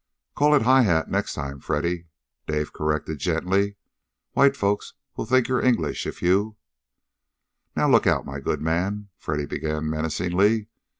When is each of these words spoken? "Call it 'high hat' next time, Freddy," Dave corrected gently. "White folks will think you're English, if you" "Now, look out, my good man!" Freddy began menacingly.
"Call 0.35 0.55
it 0.55 0.63
'high 0.63 0.81
hat' 0.81 1.11
next 1.11 1.35
time, 1.35 1.59
Freddy," 1.59 2.07
Dave 2.47 2.73
corrected 2.73 3.19
gently. 3.19 3.75
"White 4.31 4.57
folks 4.57 4.95
will 5.15 5.27
think 5.27 5.47
you're 5.47 5.61
English, 5.61 6.07
if 6.07 6.23
you" 6.23 6.55
"Now, 7.75 7.87
look 7.87 8.07
out, 8.07 8.25
my 8.25 8.39
good 8.39 8.63
man!" 8.63 9.09
Freddy 9.19 9.45
began 9.45 9.87
menacingly. 9.91 10.69